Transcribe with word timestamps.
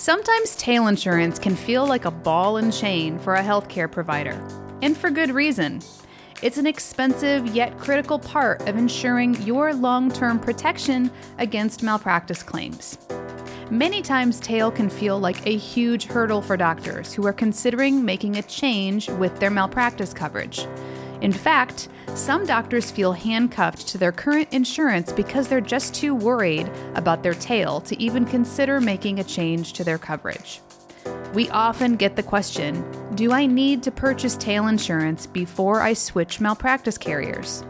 Sometimes 0.00 0.56
tail 0.56 0.86
insurance 0.86 1.38
can 1.38 1.54
feel 1.54 1.86
like 1.86 2.06
a 2.06 2.10
ball 2.10 2.56
and 2.56 2.72
chain 2.72 3.18
for 3.18 3.34
a 3.34 3.42
healthcare 3.42 3.92
provider, 3.92 4.42
and 4.80 4.96
for 4.96 5.10
good 5.10 5.30
reason. 5.30 5.82
It's 6.40 6.56
an 6.56 6.66
expensive 6.66 7.46
yet 7.48 7.78
critical 7.78 8.18
part 8.18 8.66
of 8.66 8.78
ensuring 8.78 9.34
your 9.42 9.74
long 9.74 10.10
term 10.10 10.38
protection 10.38 11.10
against 11.36 11.82
malpractice 11.82 12.42
claims. 12.42 12.96
Many 13.70 14.00
times, 14.00 14.40
tail 14.40 14.70
can 14.70 14.88
feel 14.88 15.20
like 15.20 15.46
a 15.46 15.58
huge 15.58 16.06
hurdle 16.06 16.40
for 16.40 16.56
doctors 16.56 17.12
who 17.12 17.26
are 17.26 17.34
considering 17.34 18.02
making 18.02 18.38
a 18.38 18.42
change 18.42 19.10
with 19.10 19.38
their 19.38 19.50
malpractice 19.50 20.14
coverage. 20.14 20.66
In 21.20 21.32
fact, 21.32 21.88
some 22.14 22.46
doctors 22.46 22.90
feel 22.90 23.12
handcuffed 23.12 23.86
to 23.88 23.98
their 23.98 24.12
current 24.12 24.48
insurance 24.52 25.12
because 25.12 25.48
they're 25.48 25.60
just 25.60 25.94
too 25.94 26.14
worried 26.14 26.70
about 26.94 27.22
their 27.22 27.34
tail 27.34 27.80
to 27.82 28.00
even 28.00 28.24
consider 28.24 28.80
making 28.80 29.20
a 29.20 29.24
change 29.24 29.74
to 29.74 29.84
their 29.84 29.98
coverage. 29.98 30.60
We 31.34 31.48
often 31.50 31.96
get 31.96 32.16
the 32.16 32.22
question 32.22 32.84
Do 33.14 33.32
I 33.32 33.46
need 33.46 33.82
to 33.84 33.90
purchase 33.90 34.36
tail 34.36 34.66
insurance 34.66 35.26
before 35.26 35.80
I 35.80 35.92
switch 35.92 36.40
malpractice 36.40 36.98
carriers? 36.98 37.64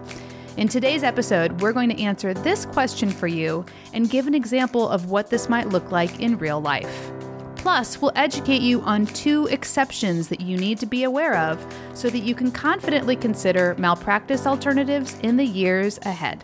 In 0.57 0.69
today's 0.69 1.03
episode, 1.03 1.61
we're 1.61 1.73
going 1.73 1.91
to 1.91 2.03
answer 2.03 2.35
this 2.35 2.67
question 2.67 3.11
for 3.11 3.27
you 3.27 3.65
and 3.93 4.11
give 4.11 4.27
an 4.27 4.35
example 4.35 4.89
of 4.89 5.11
what 5.11 5.31
this 5.31 5.49
might 5.49 5.69
look 5.69 5.91
like 5.91 6.21
in 6.21 6.39
real 6.39 6.61
life. 6.61 7.13
Plus, 7.61 8.01
we'll 8.01 8.11
educate 8.17 8.63
you 8.63 8.81
on 8.81 9.05
two 9.05 9.47
exceptions 9.49 10.29
that 10.29 10.41
you 10.41 10.57
need 10.57 10.79
to 10.79 10.87
be 10.87 11.05
aware 11.05 11.37
of 11.37 11.63
so 11.93 12.09
that 12.09 12.21
you 12.21 12.35
can 12.35 12.51
confidently 12.51 13.15
consider 13.15 13.75
malpractice 13.77 14.47
alternatives 14.47 15.19
in 15.23 15.37
the 15.37 15.45
years 15.45 15.99
ahead. 16.05 16.43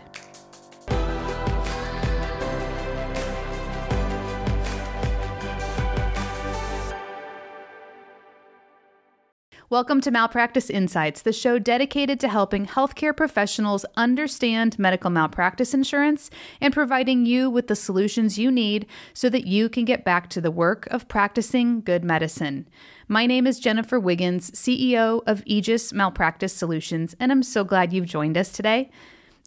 Welcome 9.69 9.99
to 9.99 10.11
Malpractice 10.11 10.69
Insights, 10.69 11.21
the 11.21 11.33
show 11.33 11.59
dedicated 11.59 12.21
to 12.21 12.29
helping 12.29 12.67
healthcare 12.67 13.13
professionals 13.13 13.85
understand 13.97 14.79
medical 14.79 15.09
malpractice 15.09 15.73
insurance 15.73 16.29
and 16.61 16.73
providing 16.73 17.25
you 17.25 17.49
with 17.49 17.67
the 17.67 17.75
solutions 17.75 18.39
you 18.39 18.49
need 18.49 18.85
so 19.13 19.27
that 19.27 19.45
you 19.45 19.67
can 19.67 19.83
get 19.83 20.05
back 20.05 20.29
to 20.29 20.39
the 20.39 20.51
work 20.51 20.87
of 20.87 21.09
practicing 21.09 21.81
good 21.81 22.05
medicine. 22.05 22.65
My 23.09 23.25
name 23.25 23.45
is 23.45 23.59
Jennifer 23.59 23.99
Wiggins, 23.99 24.51
CEO 24.51 25.21
of 25.27 25.43
Aegis 25.45 25.91
Malpractice 25.91 26.53
Solutions, 26.53 27.13
and 27.19 27.29
I'm 27.29 27.43
so 27.43 27.65
glad 27.65 27.91
you've 27.91 28.05
joined 28.05 28.37
us 28.37 28.53
today. 28.53 28.89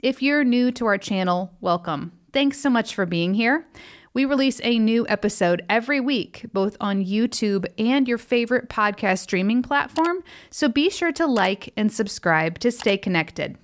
If 0.02 0.20
you're 0.20 0.44
new 0.44 0.70
to 0.72 0.84
our 0.84 0.98
channel, 0.98 1.54
welcome. 1.62 2.12
Thanks 2.30 2.60
so 2.60 2.68
much 2.68 2.94
for 2.94 3.06
being 3.06 3.32
here. 3.32 3.66
We 4.12 4.24
release 4.24 4.60
a 4.64 4.76
new 4.76 5.06
episode 5.08 5.64
every 5.68 6.00
week, 6.00 6.46
both 6.52 6.76
on 6.80 7.04
YouTube 7.04 7.64
and 7.78 8.08
your 8.08 8.18
favorite 8.18 8.68
podcast 8.68 9.20
streaming 9.20 9.62
platform, 9.62 10.24
so 10.50 10.68
be 10.68 10.90
sure 10.90 11.12
to 11.12 11.26
like 11.26 11.72
and 11.76 11.92
subscribe 11.92 12.58
to 12.58 12.72
stay 12.72 12.98
connected. 12.98 13.56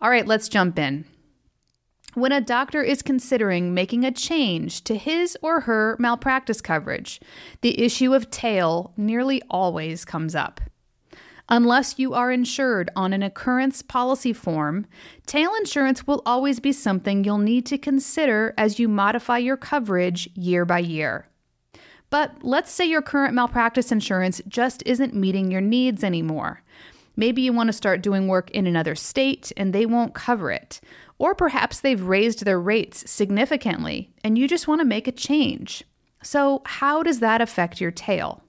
All 0.00 0.08
right, 0.08 0.26
let's 0.26 0.48
jump 0.48 0.78
in. 0.78 1.04
When 2.14 2.30
a 2.30 2.40
doctor 2.40 2.80
is 2.80 3.02
considering 3.02 3.74
making 3.74 4.04
a 4.04 4.12
change 4.12 4.84
to 4.84 4.96
his 4.96 5.36
or 5.42 5.62
her 5.62 5.96
malpractice 5.98 6.60
coverage, 6.60 7.20
the 7.60 7.82
issue 7.82 8.14
of 8.14 8.30
tail 8.30 8.92
nearly 8.96 9.42
always 9.50 10.04
comes 10.04 10.36
up. 10.36 10.60
Unless 11.52 11.98
you 11.98 12.14
are 12.14 12.30
insured 12.30 12.90
on 12.94 13.12
an 13.12 13.24
occurrence 13.24 13.82
policy 13.82 14.32
form, 14.32 14.86
tail 15.26 15.52
insurance 15.58 16.06
will 16.06 16.22
always 16.24 16.60
be 16.60 16.72
something 16.72 17.24
you'll 17.24 17.38
need 17.38 17.66
to 17.66 17.76
consider 17.76 18.54
as 18.56 18.78
you 18.78 18.86
modify 18.86 19.38
your 19.38 19.56
coverage 19.56 20.30
year 20.34 20.64
by 20.64 20.78
year. 20.78 21.26
But 22.08 22.36
let's 22.42 22.70
say 22.70 22.86
your 22.86 23.02
current 23.02 23.34
malpractice 23.34 23.90
insurance 23.90 24.40
just 24.46 24.84
isn't 24.86 25.12
meeting 25.12 25.50
your 25.50 25.60
needs 25.60 26.04
anymore. 26.04 26.62
Maybe 27.16 27.42
you 27.42 27.52
want 27.52 27.66
to 27.66 27.72
start 27.72 28.00
doing 28.00 28.28
work 28.28 28.52
in 28.52 28.68
another 28.68 28.94
state 28.94 29.50
and 29.56 29.72
they 29.72 29.86
won't 29.86 30.14
cover 30.14 30.52
it. 30.52 30.80
Or 31.18 31.34
perhaps 31.34 31.80
they've 31.80 32.00
raised 32.00 32.44
their 32.44 32.60
rates 32.60 33.10
significantly 33.10 34.10
and 34.22 34.38
you 34.38 34.46
just 34.46 34.68
want 34.68 34.80
to 34.82 34.86
make 34.86 35.08
a 35.08 35.12
change. 35.12 35.82
So, 36.22 36.62
how 36.64 37.02
does 37.02 37.18
that 37.20 37.40
affect 37.40 37.80
your 37.80 37.90
tail? 37.90 38.42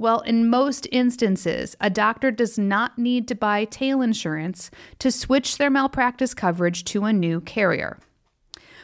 Well, 0.00 0.20
in 0.20 0.48
most 0.48 0.88
instances, 0.90 1.76
a 1.78 1.90
doctor 1.90 2.30
does 2.30 2.58
not 2.58 2.96
need 2.96 3.28
to 3.28 3.34
buy 3.34 3.66
tail 3.66 4.00
insurance 4.00 4.70
to 4.98 5.12
switch 5.12 5.58
their 5.58 5.68
malpractice 5.68 6.32
coverage 6.32 6.84
to 6.84 7.04
a 7.04 7.12
new 7.12 7.42
carrier. 7.42 7.98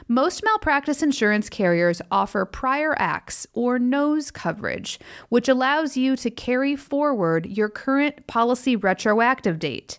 Most 0.08 0.44
malpractice 0.44 1.02
insurance 1.02 1.48
carriers 1.48 2.02
offer 2.10 2.44
prior 2.44 2.94
acts 2.98 3.46
or 3.54 3.78
nose 3.78 4.30
coverage, 4.30 5.00
which 5.30 5.48
allows 5.48 5.96
you 5.96 6.16
to 6.16 6.30
carry 6.30 6.76
forward 6.76 7.46
your 7.46 7.70
current 7.70 8.26
policy 8.26 8.76
retroactive 8.76 9.58
date, 9.58 9.98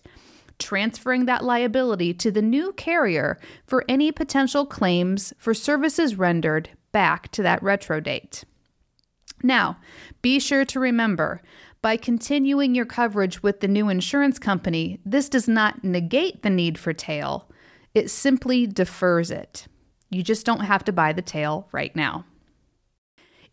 transferring 0.60 1.24
that 1.24 1.42
liability 1.42 2.14
to 2.14 2.30
the 2.30 2.42
new 2.42 2.72
carrier 2.74 3.40
for 3.66 3.84
any 3.88 4.12
potential 4.12 4.64
claims 4.64 5.32
for 5.36 5.52
services 5.52 6.14
rendered 6.14 6.70
back 6.92 7.28
to 7.32 7.42
that 7.42 7.60
retro 7.60 7.98
date. 7.98 8.44
Now, 9.42 9.78
be 10.22 10.38
sure 10.38 10.64
to 10.66 10.80
remember 10.80 11.40
by 11.80 11.96
continuing 11.96 12.74
your 12.74 12.86
coverage 12.86 13.42
with 13.42 13.60
the 13.60 13.68
new 13.68 13.88
insurance 13.88 14.38
company, 14.38 15.00
this 15.04 15.28
does 15.28 15.46
not 15.46 15.84
negate 15.84 16.42
the 16.42 16.50
need 16.50 16.76
for 16.78 16.92
tail, 16.92 17.48
it 17.94 18.10
simply 18.10 18.66
defers 18.66 19.30
it. 19.30 19.66
You 20.10 20.22
just 20.22 20.44
don't 20.44 20.64
have 20.64 20.84
to 20.84 20.92
buy 20.92 21.12
the 21.12 21.22
tail 21.22 21.68
right 21.72 21.94
now. 21.94 22.24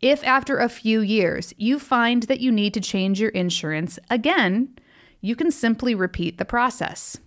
If 0.02 0.24
after 0.24 0.58
a 0.58 0.70
few 0.70 1.02
years 1.02 1.54
you 1.58 1.80
find 1.80 2.24
that 2.24 2.40
you 2.40 2.52
need 2.52 2.74
to 2.74 2.82
change 2.82 3.20
your 3.20 3.30
insurance 3.30 4.00
again, 4.10 4.76
you 5.22 5.36
can 5.36 5.52
simply 5.52 5.96
repeat 5.96 6.38
the 6.38 6.46
process. 6.46 7.18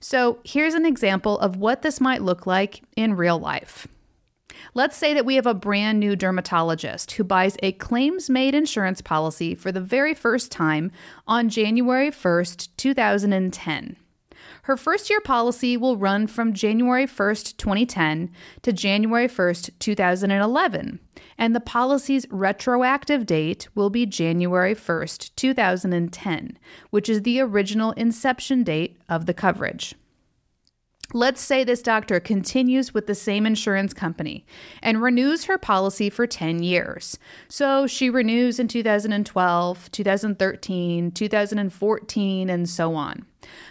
So, 0.00 0.38
here's 0.44 0.74
an 0.74 0.84
example 0.84 1.38
of 1.38 1.56
what 1.56 1.82
this 1.82 2.00
might 2.00 2.22
look 2.22 2.46
like 2.46 2.82
in 2.96 3.16
real 3.16 3.38
life. 3.38 3.86
Let's 4.74 4.96
say 4.96 5.14
that 5.14 5.24
we 5.24 5.36
have 5.36 5.46
a 5.46 5.54
brand 5.54 6.00
new 6.00 6.16
dermatologist 6.16 7.12
who 7.12 7.24
buys 7.24 7.56
a 7.62 7.72
claims 7.72 8.28
made 8.28 8.54
insurance 8.54 9.00
policy 9.00 9.54
for 9.54 9.72
the 9.72 9.80
very 9.80 10.14
first 10.14 10.52
time 10.52 10.90
on 11.26 11.48
January 11.48 12.10
1st, 12.10 12.68
2010. 12.76 13.96
Her 14.62 14.76
first 14.76 15.08
year 15.08 15.20
policy 15.20 15.76
will 15.76 15.96
run 15.96 16.26
from 16.26 16.52
January 16.52 17.06
1st, 17.06 17.56
2010 17.56 18.30
to 18.62 18.72
January 18.72 19.26
1st, 19.26 19.70
2011, 19.78 21.00
and 21.38 21.56
the 21.56 21.60
policy's 21.60 22.26
retroactive 22.30 23.24
date 23.24 23.68
will 23.74 23.88
be 23.88 24.04
January 24.04 24.74
1st, 24.74 25.30
2010, 25.36 26.58
which 26.90 27.08
is 27.08 27.22
the 27.22 27.40
original 27.40 27.92
inception 27.92 28.62
date 28.62 28.98
of 29.08 29.24
the 29.24 29.34
coverage. 29.34 29.94
Let's 31.14 31.40
say 31.40 31.64
this 31.64 31.80
doctor 31.80 32.20
continues 32.20 32.92
with 32.92 33.06
the 33.06 33.14
same 33.14 33.46
insurance 33.46 33.94
company 33.94 34.44
and 34.82 35.00
renews 35.00 35.44
her 35.44 35.56
policy 35.56 36.10
for 36.10 36.26
10 36.26 36.62
years. 36.62 37.18
So 37.48 37.86
she 37.86 38.10
renews 38.10 38.58
in 38.58 38.68
2012, 38.68 39.90
2013, 39.90 41.10
2014, 41.10 42.50
and 42.50 42.68
so 42.68 42.94
on. 42.94 43.24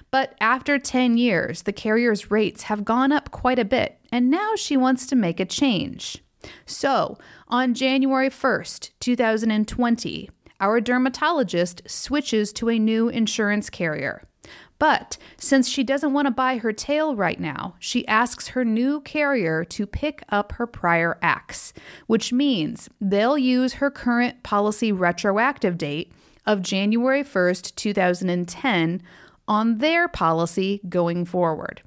But 0.10 0.34
after 0.42 0.80
10 0.80 1.18
years, 1.18 1.62
the 1.62 1.74
carrier's 1.74 2.32
rates 2.32 2.64
have 2.64 2.84
gone 2.84 3.12
up 3.12 3.30
quite 3.30 3.60
a 3.60 3.66
bit, 3.66 4.00
and 4.12 4.32
now 4.32 4.56
she 4.56 4.76
wants 4.76 5.06
to 5.06 5.16
make 5.16 5.40
a 5.40 5.46
change. 5.46 6.24
So 6.66 7.20
on 7.50 7.76
January 7.76 8.32
1st, 8.32 8.92
2020, 9.00 10.30
our 10.60 10.82
dermatologist 10.82 11.84
switches 11.88 12.52
to 12.54 12.70
a 12.70 12.80
new 12.80 13.10
insurance 13.10 13.70
carrier. 13.70 14.24
But 14.80 15.18
since 15.38 15.68
she 15.68 15.84
doesn't 15.84 16.14
want 16.14 16.28
to 16.28 16.32
buy 16.32 16.58
her 16.58 16.72
tail 16.72 17.16
right 17.16 17.40
now, 17.40 17.76
she 17.80 18.08
asks 18.08 18.50
her 18.50 18.64
new 18.64 19.02
carrier 19.02 19.64
to 19.66 19.88
pick 19.88 20.24
up 20.30 20.54
her 20.54 20.68
prior 20.68 21.18
acts, 21.22 21.74
which 22.06 22.32
means 22.32 22.90
they'll 23.02 23.38
use 23.38 23.74
her 23.74 23.90
current 23.90 24.44
policy 24.44 24.92
retroactive 24.92 25.78
date 25.78 26.12
of 26.46 26.62
January 26.62 27.24
1st, 27.24 27.76
2010 27.76 29.02
on 29.48 29.78
their 29.80 30.08
policy 30.08 30.82
going 30.88 31.26
forward. 31.26 31.82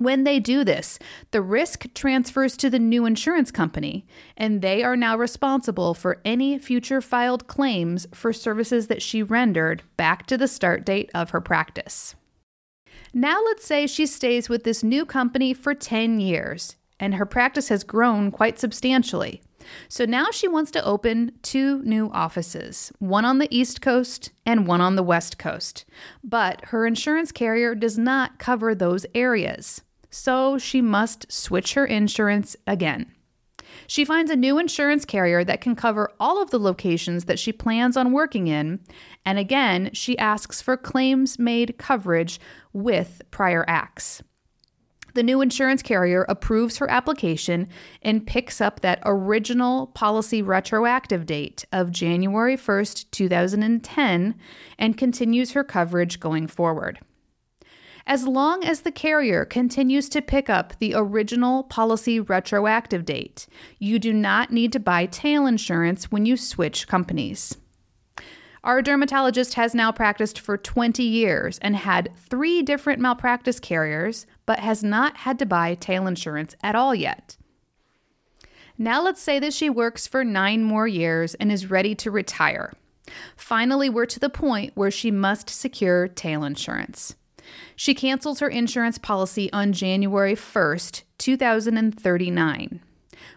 When 0.00 0.24
they 0.24 0.40
do 0.40 0.64
this, 0.64 0.98
the 1.30 1.42
risk 1.42 1.84
transfers 1.92 2.56
to 2.56 2.70
the 2.70 2.78
new 2.78 3.04
insurance 3.04 3.50
company, 3.50 4.06
and 4.34 4.62
they 4.62 4.82
are 4.82 4.96
now 4.96 5.14
responsible 5.14 5.92
for 5.92 6.22
any 6.24 6.58
future 6.58 7.02
filed 7.02 7.46
claims 7.46 8.06
for 8.14 8.32
services 8.32 8.86
that 8.86 9.02
she 9.02 9.22
rendered 9.22 9.82
back 9.98 10.24
to 10.28 10.38
the 10.38 10.48
start 10.48 10.86
date 10.86 11.10
of 11.14 11.30
her 11.30 11.40
practice. 11.42 12.14
Now, 13.12 13.42
let's 13.44 13.66
say 13.66 13.86
she 13.86 14.06
stays 14.06 14.48
with 14.48 14.64
this 14.64 14.82
new 14.82 15.04
company 15.04 15.52
for 15.52 15.74
10 15.74 16.18
years, 16.18 16.76
and 16.98 17.16
her 17.16 17.26
practice 17.26 17.68
has 17.68 17.84
grown 17.84 18.30
quite 18.30 18.58
substantially. 18.58 19.42
So 19.90 20.06
now 20.06 20.30
she 20.30 20.48
wants 20.48 20.70
to 20.70 20.82
open 20.82 21.32
two 21.42 21.82
new 21.82 22.10
offices, 22.10 22.90
one 23.00 23.26
on 23.26 23.36
the 23.36 23.54
East 23.54 23.82
Coast 23.82 24.32
and 24.46 24.66
one 24.66 24.80
on 24.80 24.96
the 24.96 25.02
West 25.02 25.38
Coast. 25.38 25.84
But 26.24 26.64
her 26.68 26.86
insurance 26.86 27.32
carrier 27.32 27.74
does 27.74 27.98
not 27.98 28.38
cover 28.38 28.74
those 28.74 29.04
areas 29.14 29.82
so 30.10 30.58
she 30.58 30.82
must 30.82 31.30
switch 31.30 31.74
her 31.74 31.86
insurance 31.86 32.56
again. 32.66 33.12
She 33.86 34.04
finds 34.04 34.30
a 34.30 34.36
new 34.36 34.58
insurance 34.58 35.04
carrier 35.04 35.44
that 35.44 35.60
can 35.60 35.76
cover 35.76 36.12
all 36.18 36.42
of 36.42 36.50
the 36.50 36.58
locations 36.58 37.24
that 37.24 37.38
she 37.38 37.52
plans 37.52 37.96
on 37.96 38.12
working 38.12 38.46
in, 38.46 38.80
and 39.24 39.38
again, 39.38 39.90
she 39.92 40.18
asks 40.18 40.60
for 40.60 40.76
claims 40.76 41.38
made 41.38 41.78
coverage 41.78 42.40
with 42.72 43.22
prior 43.30 43.64
acts. 43.68 44.22
The 45.14 45.22
new 45.22 45.40
insurance 45.40 45.82
carrier 45.82 46.24
approves 46.28 46.78
her 46.78 46.88
application 46.88 47.68
and 48.02 48.26
picks 48.26 48.60
up 48.60 48.80
that 48.80 49.02
original 49.04 49.88
policy 49.88 50.40
retroactive 50.40 51.26
date 51.26 51.64
of 51.72 51.90
January 51.90 52.56
1st, 52.56 53.10
2010, 53.10 54.34
and 54.78 54.96
continues 54.96 55.52
her 55.52 55.64
coverage 55.64 56.20
going 56.20 56.46
forward. 56.46 57.00
As 58.06 58.26
long 58.26 58.64
as 58.64 58.80
the 58.80 58.92
carrier 58.92 59.44
continues 59.44 60.08
to 60.10 60.22
pick 60.22 60.48
up 60.48 60.78
the 60.78 60.94
original 60.94 61.62
policy 61.64 62.18
retroactive 62.18 63.04
date, 63.04 63.46
you 63.78 63.98
do 63.98 64.12
not 64.12 64.50
need 64.50 64.72
to 64.72 64.80
buy 64.80 65.06
tail 65.06 65.46
insurance 65.46 66.10
when 66.10 66.26
you 66.26 66.36
switch 66.36 66.88
companies. 66.88 67.56
Our 68.62 68.82
dermatologist 68.82 69.54
has 69.54 69.74
now 69.74 69.90
practiced 69.90 70.38
for 70.38 70.58
20 70.58 71.02
years 71.02 71.58
and 71.58 71.76
had 71.76 72.10
three 72.16 72.62
different 72.62 73.00
malpractice 73.00 73.58
carriers, 73.58 74.26
but 74.44 74.58
has 74.60 74.84
not 74.84 75.18
had 75.18 75.38
to 75.38 75.46
buy 75.46 75.74
tail 75.74 76.06
insurance 76.06 76.54
at 76.62 76.74
all 76.74 76.94
yet. 76.94 77.38
Now, 78.76 79.02
let's 79.02 79.22
say 79.22 79.38
that 79.38 79.54
she 79.54 79.70
works 79.70 80.06
for 80.06 80.24
nine 80.24 80.62
more 80.64 80.86
years 80.86 81.34
and 81.34 81.50
is 81.50 81.70
ready 81.70 81.94
to 81.96 82.10
retire. 82.10 82.72
Finally, 83.36 83.90
we're 83.90 84.06
to 84.06 84.20
the 84.20 84.30
point 84.30 84.72
where 84.74 84.90
she 84.90 85.10
must 85.10 85.48
secure 85.50 86.08
tail 86.08 86.44
insurance. 86.44 87.14
She 87.76 87.94
cancels 87.94 88.40
her 88.40 88.48
insurance 88.48 88.98
policy 88.98 89.52
on 89.52 89.72
January 89.72 90.34
1st, 90.34 91.02
2039. 91.18 92.80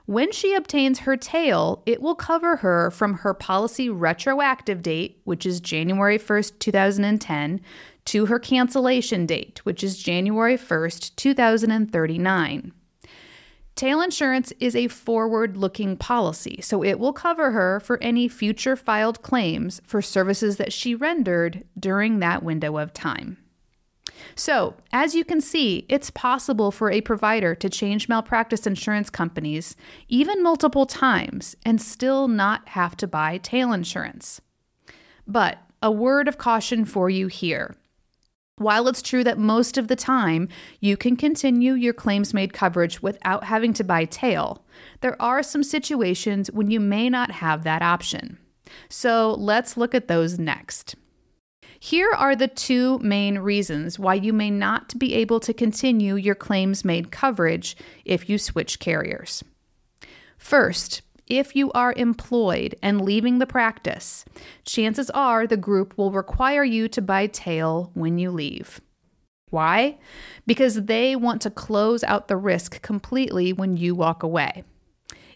When 0.05 0.31
she 0.31 0.53
obtains 0.53 0.99
her 0.99 1.15
tail, 1.15 1.81
it 1.85 2.01
will 2.01 2.15
cover 2.15 2.57
her 2.57 2.91
from 2.91 3.15
her 3.15 3.33
policy 3.33 3.89
retroactive 3.89 4.81
date, 4.81 5.21
which 5.23 5.45
is 5.45 5.61
January 5.61 6.19
1st, 6.19 6.59
2010, 6.59 7.61
to 8.05 8.25
her 8.25 8.39
cancellation 8.39 9.25
date, 9.25 9.61
which 9.63 9.83
is 9.83 10.01
January 10.01 10.57
1st, 10.57 11.15
2039. 11.15 12.73
Tail 13.75 14.01
insurance 14.01 14.53
is 14.59 14.75
a 14.75 14.87
forward 14.87 15.57
looking 15.57 15.97
policy, 15.97 16.59
so 16.61 16.83
it 16.83 16.99
will 16.99 17.13
cover 17.13 17.51
her 17.51 17.79
for 17.79 17.97
any 18.03 18.27
future 18.27 18.75
filed 18.75 19.21
claims 19.23 19.81
for 19.85 20.01
services 20.01 20.57
that 20.57 20.71
she 20.71 20.93
rendered 20.93 21.63
during 21.79 22.19
that 22.19 22.43
window 22.43 22.77
of 22.77 22.93
time. 22.93 23.37
So, 24.35 24.75
as 24.91 25.15
you 25.15 25.23
can 25.23 25.41
see, 25.41 25.85
it's 25.89 26.09
possible 26.09 26.71
for 26.71 26.91
a 26.91 27.01
provider 27.01 27.55
to 27.55 27.69
change 27.69 28.09
malpractice 28.09 28.65
insurance 28.65 29.09
companies 29.09 29.75
even 30.07 30.43
multiple 30.43 30.85
times 30.85 31.55
and 31.65 31.81
still 31.81 32.27
not 32.27 32.69
have 32.69 32.97
to 32.97 33.07
buy 33.07 33.37
tail 33.37 33.73
insurance. 33.73 34.41
But 35.27 35.59
a 35.81 35.91
word 35.91 36.27
of 36.27 36.37
caution 36.37 36.85
for 36.85 37.09
you 37.09 37.27
here. 37.27 37.75
While 38.57 38.87
it's 38.87 39.01
true 39.01 39.23
that 39.23 39.39
most 39.39 39.77
of 39.77 39.87
the 39.87 39.95
time 39.95 40.47
you 40.79 40.95
can 40.95 41.15
continue 41.15 41.73
your 41.73 41.93
claims 41.93 42.33
made 42.33 42.53
coverage 42.53 43.01
without 43.01 43.45
having 43.45 43.73
to 43.73 43.83
buy 43.83 44.05
tail, 44.05 44.63
there 45.01 45.19
are 45.21 45.41
some 45.41 45.63
situations 45.63 46.51
when 46.51 46.69
you 46.69 46.79
may 46.79 47.09
not 47.09 47.31
have 47.31 47.63
that 47.63 47.81
option. 47.81 48.37
So 48.89 49.33
let's 49.33 49.75
look 49.75 49.95
at 49.95 50.07
those 50.07 50.37
next. 50.37 50.95
Here 51.85 52.13
are 52.17 52.33
the 52.33 52.47
two 52.47 52.97
main 52.99 53.39
reasons 53.39 53.99
why 53.99 54.13
you 54.13 54.31
may 54.31 54.49
not 54.49 54.97
be 54.97 55.13
able 55.15 55.41
to 55.41 55.53
continue 55.53 56.15
your 56.15 56.33
claims 56.33 56.85
made 56.85 57.11
coverage 57.11 57.75
if 58.05 58.29
you 58.29 58.37
switch 58.37 58.79
carriers. 58.79 59.43
First, 60.37 61.01
if 61.27 61.57
you 61.57 61.73
are 61.73 61.93
employed 61.97 62.75
and 62.81 63.01
leaving 63.01 63.39
the 63.39 63.45
practice, 63.45 64.23
chances 64.63 65.09
are 65.09 65.45
the 65.45 65.57
group 65.57 65.97
will 65.97 66.13
require 66.13 66.63
you 66.63 66.87
to 66.87 67.01
buy 67.01 67.27
tail 67.27 67.91
when 67.95 68.17
you 68.17 68.31
leave. 68.31 68.79
Why? 69.49 69.97
Because 70.47 70.85
they 70.85 71.17
want 71.17 71.41
to 71.41 71.49
close 71.49 72.01
out 72.05 72.29
the 72.29 72.37
risk 72.37 72.81
completely 72.81 73.51
when 73.51 73.75
you 73.75 73.93
walk 73.93 74.23
away. 74.23 74.63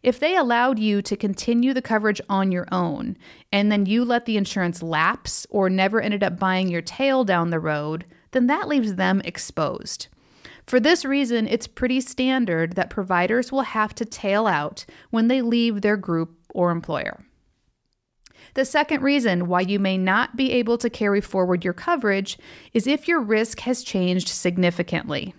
If 0.08 0.22
they 0.22 0.38
allowed 0.38 0.80
you 0.80 1.02
to 1.02 1.18
continue 1.18 1.74
the 1.74 1.82
coverage 1.82 2.22
on 2.30 2.50
your 2.50 2.66
own 2.72 3.18
and 3.52 3.70
then 3.70 3.86
you 3.86 4.06
let 4.06 4.24
the 4.24 4.38
insurance 4.38 4.82
lapse 4.82 5.46
or 5.50 5.70
never 5.70 6.00
ended 6.00 6.24
up 6.24 6.40
buying 6.40 6.70
your 6.70 6.82
tail 6.82 7.26
down 7.26 7.50
the 7.50 7.60
road, 7.60 8.06
then 8.32 8.48
that 8.48 8.70
leaves 8.70 8.96
them 8.96 9.22
exposed. 9.26 10.08
For 10.66 10.80
this 10.80 11.04
reason, 11.04 11.46
it's 11.46 11.68
pretty 11.68 12.00
standard 12.00 12.76
that 12.78 12.90
providers 12.90 13.52
will 13.52 13.64
have 13.64 13.94
to 13.96 14.06
tail 14.06 14.48
out 14.48 14.86
when 15.10 15.28
they 15.28 15.42
leave 15.42 15.82
their 15.82 15.98
group 15.98 16.38
or 16.54 16.72
employer. 16.72 17.26
The 18.54 18.64
second 18.64 19.02
reason 19.04 19.48
why 19.48 19.60
you 19.60 19.78
may 19.78 19.98
not 19.98 20.38
be 20.38 20.54
able 20.54 20.78
to 20.78 20.90
carry 20.90 21.20
forward 21.20 21.66
your 21.66 21.74
coverage 21.74 22.38
is 22.74 22.88
if 22.88 23.10
your 23.10 23.20
risk 23.20 23.60
has 23.60 23.84
changed 23.84 24.30
significantly. 24.30 25.36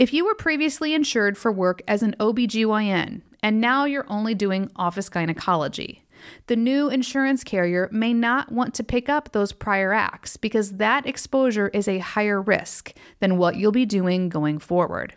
If 0.00 0.14
you 0.14 0.24
were 0.24 0.34
previously 0.34 0.94
insured 0.94 1.36
for 1.36 1.52
work 1.52 1.82
as 1.86 2.02
an 2.02 2.16
OBGYN 2.18 3.20
and 3.42 3.60
now 3.60 3.84
you're 3.84 4.06
only 4.08 4.34
doing 4.34 4.70
office 4.74 5.10
gynecology. 5.10 6.06
The 6.46 6.56
new 6.56 6.88
insurance 6.88 7.44
carrier 7.44 7.86
may 7.92 8.14
not 8.14 8.50
want 8.50 8.72
to 8.76 8.82
pick 8.82 9.10
up 9.10 9.32
those 9.32 9.52
prior 9.52 9.92
acts 9.92 10.38
because 10.38 10.78
that 10.78 11.04
exposure 11.04 11.68
is 11.74 11.86
a 11.86 11.98
higher 11.98 12.40
risk 12.40 12.94
than 13.18 13.36
what 13.36 13.56
you'll 13.56 13.72
be 13.72 13.84
doing 13.84 14.30
going 14.30 14.58
forward. 14.58 15.16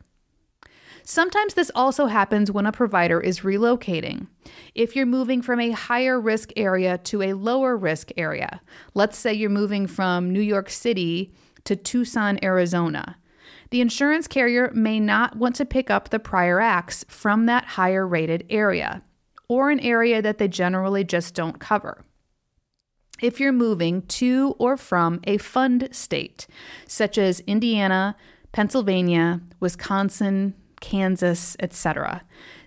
Sometimes 1.06 1.54
this 1.54 1.72
also 1.74 2.08
happens 2.08 2.52
when 2.52 2.66
a 2.66 2.74
provider 2.74 3.22
is 3.22 3.40
relocating. 3.40 4.28
If 4.76 4.98
you're 4.98 5.06
moving 5.06 5.42
from 5.42 5.62
a 5.62 5.72
higher 5.72 6.20
risk 6.20 6.52
area 6.58 6.98
to 6.98 7.22
a 7.22 7.32
lower 7.32 7.78
risk 7.78 8.12
area, 8.18 8.60
let's 8.94 9.18
say 9.18 9.34
you're 9.34 9.50
moving 9.50 9.88
from 9.88 10.34
New 10.34 10.42
York 10.42 10.70
City 10.70 11.34
to 11.64 11.78
Tucson, 11.78 12.38
Arizona, 12.44 13.16
the 13.74 13.82
insurance 13.82 14.28
carrier 14.28 14.70
may 14.76 15.00
not 15.00 15.36
want 15.36 15.56
to 15.56 15.66
pick 15.66 15.90
up 15.90 16.10
the 16.10 16.20
prior 16.20 16.60
acts 16.60 17.04
from 17.08 17.48
that 17.48 17.66
higher 17.66 18.06
rated 18.06 18.46
area 18.48 19.02
or 19.50 19.72
an 19.72 19.80
area 19.80 20.22
that 20.22 20.38
they 20.38 20.48
generally 20.48 21.04
just 21.04 21.34
don't 21.34 21.60
cover. 21.60 22.06
If 23.20 23.40
you're 23.40 23.52
moving 23.52 24.04
to 24.04 24.54
or 24.60 24.78
from 24.78 25.22
a 25.24 25.40
fund 25.40 25.90
state, 25.92 26.46
such 26.86 27.18
as 27.18 27.40
Indiana, 27.48 28.16
Pennsylvania, 28.52 29.42
Wisconsin, 29.60 30.54
Kansas, 30.80 31.58
etc., 31.60 32.22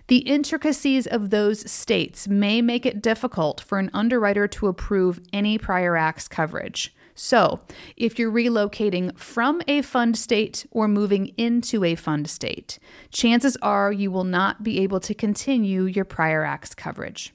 the 0.07 0.17
intricacies 0.17 1.07
of 1.07 1.29
those 1.29 1.71
states 1.71 2.27
may 2.27 2.61
make 2.61 2.85
it 2.85 3.01
difficult 3.01 3.61
for 3.61 3.79
an 3.79 3.89
underwriter 3.93 4.45
to 4.49 4.67
approve 4.67 5.21
any 5.31 5.57
prior 5.57 5.95
acts 5.95 6.27
coverage. 6.27 6.93
So, 7.19 7.61
if 7.95 8.19
you're 8.19 8.31
relocating 8.31 9.17
from 9.17 9.63
a 9.67 9.81
fund 9.81 10.15
state 10.15 10.67
or 10.69 10.87
moving 10.87 11.29
into 11.29 11.83
a 11.83 11.95
fund 11.95 12.29
state, 12.29 12.77
chances 13.11 13.57
are 13.63 13.91
you 13.91 14.11
will 14.11 14.23
not 14.23 14.61
be 14.61 14.79
able 14.81 14.99
to 14.99 15.15
continue 15.15 15.85
your 15.85 16.05
prior 16.05 16.45
acts 16.45 16.75
coverage. 16.75 17.33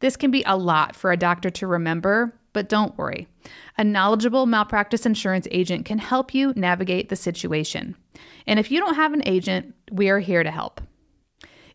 This 0.00 0.16
can 0.16 0.30
be 0.30 0.42
a 0.46 0.56
lot 0.56 0.96
for 0.96 1.12
a 1.12 1.18
doctor 1.18 1.50
to 1.50 1.66
remember, 1.66 2.34
but 2.54 2.70
don't 2.70 2.96
worry. 2.96 3.28
A 3.76 3.84
knowledgeable 3.84 4.46
malpractice 4.46 5.04
insurance 5.04 5.46
agent 5.50 5.84
can 5.84 5.98
help 5.98 6.32
you 6.32 6.54
navigate 6.56 7.10
the 7.10 7.16
situation. 7.16 7.94
And 8.46 8.58
if 8.58 8.70
you 8.70 8.80
don't 8.80 8.94
have 8.94 9.12
an 9.12 9.22
agent, 9.26 9.74
we 9.92 10.08
are 10.08 10.20
here 10.20 10.42
to 10.42 10.50
help. 10.50 10.80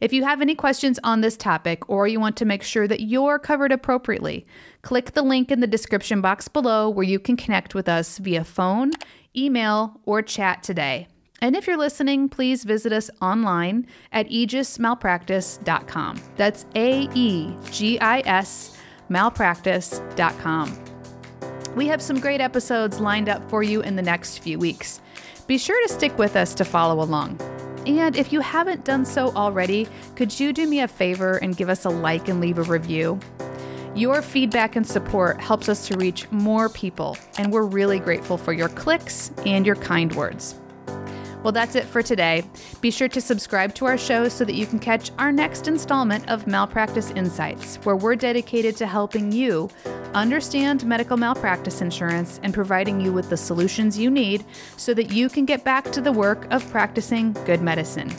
If 0.02 0.12
you 0.12 0.24
have 0.24 0.42
any 0.42 0.56
questions 0.56 1.00
on 1.04 1.22
this 1.22 1.38
topic 1.38 1.88
or 1.88 2.08
you 2.08 2.20
want 2.20 2.36
to 2.38 2.46
make 2.46 2.64
sure 2.64 2.88
that 2.88 3.02
you're 3.02 3.38
covered 3.38 3.72
appropriately, 3.72 4.48
click 4.82 5.12
the 5.12 5.22
link 5.22 5.52
in 5.52 5.60
the 5.60 5.68
description 5.68 6.22
box 6.22 6.48
below 6.48 6.90
where 6.90 7.06
you 7.06 7.20
can 7.20 7.38
connect 7.38 7.76
with 7.76 7.88
us 7.88 8.18
via 8.18 8.44
phone, 8.44 8.94
email, 9.38 10.02
or 10.06 10.24
chat 10.24 10.64
today. 10.64 11.08
And 11.40 11.56
if 11.56 11.68
you're 11.68 11.78
listening, 11.78 12.30
please 12.30 12.64
visit 12.64 12.92
us 12.92 13.12
online 13.22 13.86
at 14.12 14.28
aegismalpractice.com. 14.28 16.22
That's 16.36 16.66
A 16.76 17.08
E 17.14 17.56
G 17.72 18.00
I 18.00 18.22
S 18.22 18.76
malpractice.com. 19.12 20.84
We 21.76 21.86
have 21.88 22.02
some 22.02 22.20
great 22.20 22.42
episodes 22.42 23.00
lined 23.00 23.30
up 23.30 23.48
for 23.52 23.62
you 23.62 23.82
in 23.82 23.98
the 23.98 24.02
next 24.02 24.40
few 24.40 24.58
weeks. 24.58 25.00
Be 25.46 25.60
sure 25.60 25.80
to 25.88 25.94
stick 25.94 26.18
with 26.18 26.36
us 26.36 26.56
to 26.56 26.66
follow 26.66 27.04
along. 27.04 27.40
And 27.86 28.16
if 28.16 28.32
you 28.32 28.42
haven't 28.42 28.86
done 28.86 29.06
so 29.06 29.32
already, 29.32 29.88
could 30.16 30.40
you 30.40 30.54
do 30.54 30.68
me 30.68 30.82
a 30.82 30.88
favor 30.88 31.38
and 31.38 31.58
give 31.58 31.70
us 31.70 31.86
a 31.86 31.90
like 31.90 32.28
and 32.28 32.40
leave 32.40 32.58
a 32.58 32.64
review? 32.64 33.20
Your 33.96 34.22
feedback 34.22 34.76
and 34.76 34.88
support 34.88 35.42
helps 35.42 35.68
us 35.68 35.88
to 35.88 35.98
reach 35.98 36.30
more 36.32 36.70
people, 36.70 37.18
and 37.38 37.52
we're 37.52 37.66
really 37.66 38.00
grateful 38.00 38.38
for 38.38 38.54
your 38.54 38.70
clicks 38.70 39.32
and 39.46 39.66
your 39.66 39.76
kind 39.76 40.16
words. 40.16 40.61
Well, 41.44 41.52
that's 41.52 41.76
it 41.76 41.86
for 41.86 42.04
today. 42.04 42.44
Be 42.82 42.92
sure 42.92 43.08
to 43.08 43.20
subscribe 43.20 43.74
to 43.76 43.86
our 43.86 43.98
show 43.98 44.28
so 44.30 44.46
that 44.46 44.54
you 44.54 44.66
can 44.66 44.78
catch 44.78 45.12
our 45.18 45.32
next 45.32 45.68
installment 45.68 46.30
of 46.30 46.46
Malpractice 46.46 47.10
Insights, 47.12 47.78
where 47.78 47.96
we're 47.96 48.16
dedicated 48.16 48.76
to 48.78 48.86
helping 48.86 49.32
you 49.32 49.70
understand 50.14 50.86
medical 50.86 51.18
malpractice 51.18 51.82
insurance 51.82 52.40
and 52.44 52.54
providing 52.54 53.02
you 53.02 53.12
with 53.12 53.30
the 53.30 53.38
solutions 53.38 53.98
you 53.98 54.12
need 54.12 54.46
so 54.78 54.94
that 54.94 55.12
you 55.12 55.30
can 55.30 55.46
get 55.46 55.64
back 55.64 55.92
to 55.92 56.02
the 56.02 56.12
work 56.12 56.46
of 56.52 56.70
practicing 56.70 57.34
good 57.46 57.62
medicine. 57.62 58.12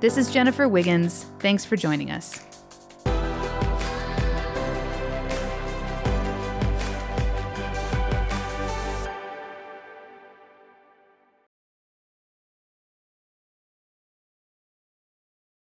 This 0.00 0.16
is 0.16 0.30
Jennifer 0.30 0.68
Wiggins. 0.68 1.26
Thanks 1.40 1.64
for 1.64 1.76
joining 1.76 2.10
us. 2.10 2.53